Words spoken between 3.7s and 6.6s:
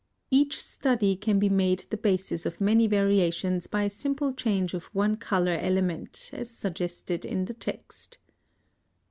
a simple change of one color element, as